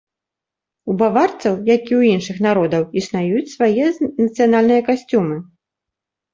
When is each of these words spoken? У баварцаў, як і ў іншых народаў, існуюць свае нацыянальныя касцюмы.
У 0.93 0.95
баварцаў, 1.01 1.53
як 1.75 1.83
і 1.91 1.93
ў 1.99 2.15
іншых 2.15 2.37
народаў, 2.47 2.83
існуюць 3.03 3.47
свае 3.55 3.85
нацыянальныя 4.25 4.81
касцюмы. 4.93 5.41